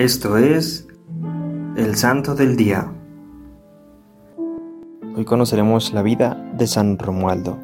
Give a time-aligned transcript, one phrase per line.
[0.00, 0.88] Esto es
[1.76, 2.90] el Santo del Día.
[5.14, 7.58] Hoy conoceremos la vida de San Romualdo.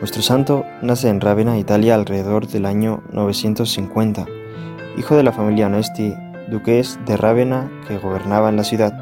[0.00, 4.26] Nuestro santo nace en Rávena, Italia, alrededor del año 950,
[4.98, 6.12] hijo de la familia Onesti,
[6.50, 8.92] duques de Rávena que gobernaban la ciudad.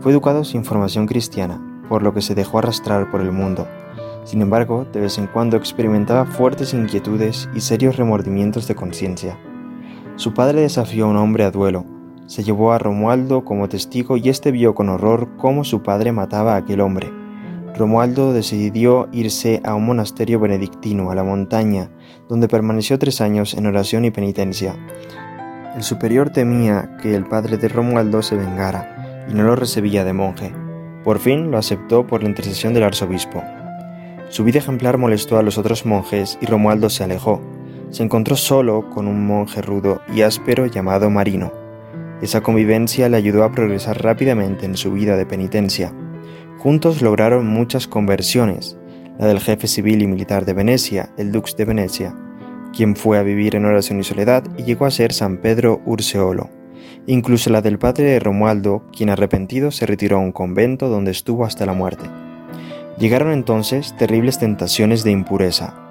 [0.00, 1.60] Fue educado sin formación cristiana,
[1.90, 3.68] por lo que se dejó arrastrar por el mundo.
[4.24, 9.38] Sin embargo, de vez en cuando experimentaba fuertes inquietudes y serios remordimientos de conciencia.
[10.18, 11.84] Su padre desafió a un hombre a duelo,
[12.26, 16.54] se llevó a Romualdo como testigo y éste vio con horror cómo su padre mataba
[16.54, 17.08] a aquel hombre.
[17.76, 21.92] Romualdo decidió irse a un monasterio benedictino a la montaña,
[22.28, 24.74] donde permaneció tres años en oración y penitencia.
[25.76, 30.14] El superior temía que el padre de Romualdo se vengara y no lo recibía de
[30.14, 30.52] monje.
[31.04, 33.40] Por fin lo aceptó por la intercesión del arzobispo.
[34.30, 37.40] Su vida ejemplar molestó a los otros monjes y Romualdo se alejó,
[37.90, 41.52] se encontró solo con un monje rudo y áspero llamado Marino.
[42.20, 45.92] Esa convivencia le ayudó a progresar rápidamente en su vida de penitencia.
[46.58, 48.76] Juntos lograron muchas conversiones,
[49.18, 52.14] la del jefe civil y militar de Venecia, el dux de Venecia,
[52.72, 56.50] quien fue a vivir en oración y soledad y llegó a ser San Pedro Urseolo,
[57.06, 61.44] incluso la del padre de Romualdo, quien arrepentido se retiró a un convento donde estuvo
[61.44, 62.04] hasta la muerte.
[62.98, 65.87] Llegaron entonces terribles tentaciones de impureza,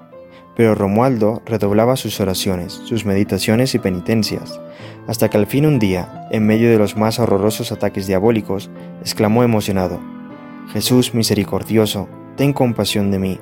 [0.57, 4.59] pero Romualdo redoblaba sus oraciones, sus meditaciones y penitencias,
[5.05, 9.43] hasta que al fin un día, en medio de los más horrorosos ataques diabólicos, exclamó
[9.43, 9.99] emocionado,
[10.73, 13.39] Jesús misericordioso, ten compasión de mí.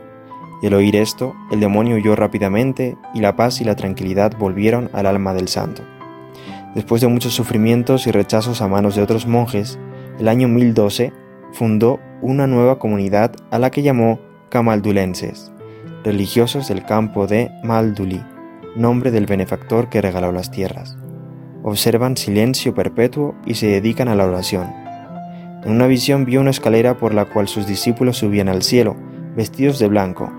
[0.61, 4.89] Y al oír esto, el demonio huyó rápidamente y la paz y la tranquilidad volvieron
[4.91, 5.83] al alma del santo.
[6.75, 9.79] Después de muchos sufrimientos y rechazos a manos de otros monjes,
[10.19, 11.13] el año 1012
[11.53, 14.19] fundó una nueva comunidad a la que llamó
[14.49, 15.54] Camaldulenses
[16.05, 18.21] religiosos del campo de Malduli,
[18.75, 20.95] nombre del benefactor que regaló las tierras.
[21.63, 24.71] Observan silencio perpetuo y se dedican a la oración.
[25.65, 28.95] En una visión vio una escalera por la cual sus discípulos subían al cielo,
[29.35, 30.31] vestidos de blanco.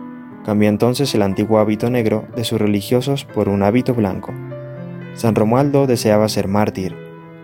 [0.44, 4.32] Cambió entonces el antiguo hábito negro de sus religiosos por un hábito blanco.
[5.14, 6.94] San Romualdo deseaba ser mártir.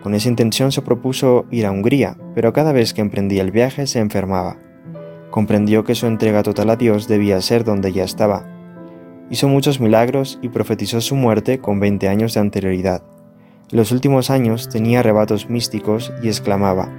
[0.01, 3.89] Con esa intención se propuso ir a Hungría, pero cada vez que emprendía el viaje
[3.89, 4.59] se enfermaba
[5.33, 8.47] comprendió que su entrega total a Dios debía ser donde ya estaba.
[9.31, 13.03] Hizo muchos milagros y profetizó su muerte con 20 años de anterioridad.
[13.71, 16.93] En los últimos años tenía arrebatos místicos y exclamaba,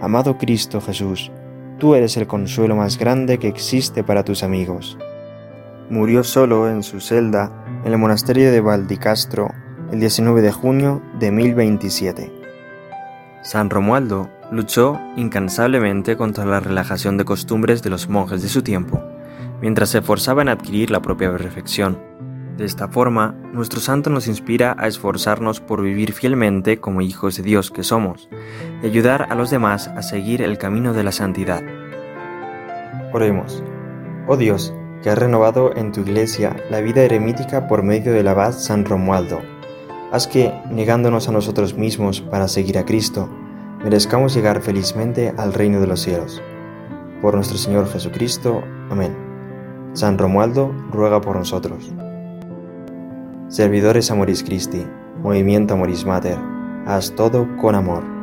[0.00, 1.30] Amado Cristo Jesús,
[1.78, 4.98] tú eres el consuelo más grande que existe para tus amigos.
[5.90, 7.52] Murió solo en su celda
[7.84, 9.50] en el monasterio de Valdicastro
[9.92, 12.32] el 19 de junio de 1027.
[13.42, 19.02] San Romualdo luchó incansablemente contra la relajación de costumbres de los monjes de su tiempo,
[19.60, 21.98] mientras se esforzaba en adquirir la propia perfección.
[22.56, 27.42] De esta forma, nuestro santo nos inspira a esforzarnos por vivir fielmente como hijos de
[27.42, 28.28] Dios que somos
[28.80, 31.64] y ayudar a los demás a seguir el camino de la santidad.
[33.12, 33.64] Oremos.
[34.28, 34.72] Oh Dios,
[35.02, 39.40] que has renovado en tu iglesia la vida eremítica por medio del abad San Romualdo,
[40.12, 43.28] haz que, negándonos a nosotros mismos para seguir a Cristo,
[43.84, 46.42] merezcamos llegar felizmente al reino de los cielos.
[47.20, 48.62] Por nuestro Señor Jesucristo.
[48.90, 49.14] Amén.
[49.92, 51.92] San Romualdo ruega por nosotros.
[53.48, 54.84] Servidores Amoris Christi,
[55.22, 56.38] Movimiento Amoris Mater,
[56.86, 58.13] haz todo con amor.